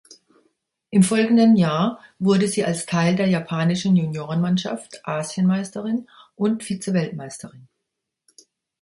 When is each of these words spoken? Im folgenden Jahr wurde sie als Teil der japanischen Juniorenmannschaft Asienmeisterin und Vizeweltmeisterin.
Im 0.89 1.03
folgenden 1.03 1.55
Jahr 1.55 1.99
wurde 2.17 2.47
sie 2.47 2.65
als 2.65 2.87
Teil 2.87 3.15
der 3.15 3.27
japanischen 3.27 3.95
Juniorenmannschaft 3.95 5.05
Asienmeisterin 5.07 6.09
und 6.35 6.67
Vizeweltmeisterin. 6.67 7.67